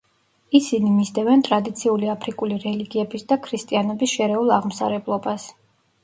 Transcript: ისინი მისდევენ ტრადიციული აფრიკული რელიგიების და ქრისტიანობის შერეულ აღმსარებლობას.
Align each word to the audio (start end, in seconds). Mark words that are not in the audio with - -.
ისინი 0.59 0.91
მისდევენ 0.93 1.41
ტრადიციული 1.47 2.07
აფრიკული 2.13 2.57
რელიგიების 2.63 3.25
და 3.33 3.37
ქრისტიანობის 3.43 4.15
შერეულ 4.15 4.49
აღმსარებლობას. 4.57 5.47